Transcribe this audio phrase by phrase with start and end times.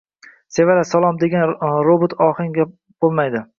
[0.55, 1.53] «Se-va-ra, sa-lom» degan
[1.89, 2.61] robotlashgan ohang
[3.07, 3.47] boʻlmaydi.